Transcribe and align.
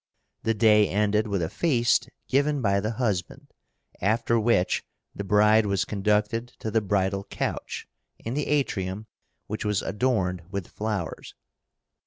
The 0.41 0.55
day 0.55 0.89
ended 0.89 1.27
with 1.27 1.43
a 1.43 1.47
feast 1.51 2.09
given 2.27 2.59
by 2.59 2.79
the 2.79 2.93
husband, 2.93 3.51
after 4.01 4.39
which 4.39 4.83
the 5.13 5.23
bride 5.23 5.67
was 5.67 5.85
conducted 5.85 6.47
to 6.57 6.71
the 6.71 6.81
bridal 6.81 7.23
couch, 7.25 7.87
in 8.17 8.33
the 8.33 8.47
atrium, 8.47 9.05
which 9.45 9.63
was 9.63 9.83
adorned 9.83 10.41
with 10.49 10.67
flowers. 10.69 11.35